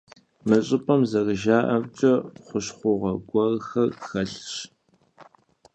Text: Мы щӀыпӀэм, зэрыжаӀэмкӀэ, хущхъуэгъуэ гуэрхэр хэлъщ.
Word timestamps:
Мы 0.47 0.57
щӀыпӀэм, 0.67 1.01
зэрыжаӀэмкӀэ, 1.09 2.11
хущхъуэгъуэ 2.45 3.13
гуэрхэр 3.29 3.89
хэлъщ. 4.05 4.55